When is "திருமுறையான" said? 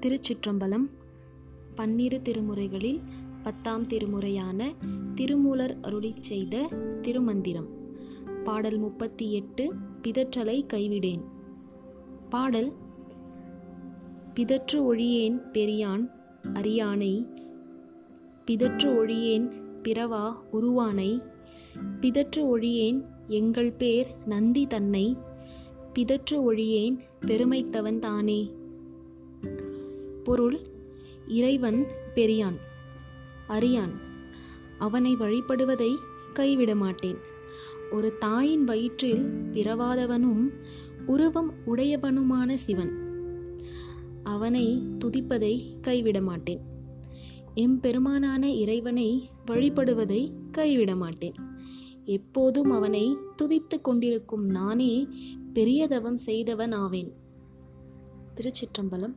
3.86-4.64